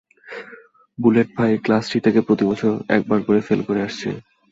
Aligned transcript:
Bullet 0.97 1.29
ভাই 1.37 1.51
class 1.65 1.83
three 1.89 1.99
থেকে 2.05 2.19
প্রতিবছর 2.27 2.73
একবার 2.95 3.19
করে 3.27 3.39
ফেল 3.47 3.61
করে 3.67 3.81
আসছে। 3.87 4.09